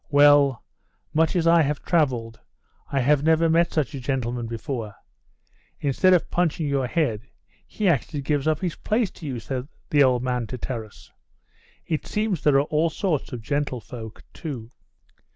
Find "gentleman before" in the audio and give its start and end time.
3.99-4.95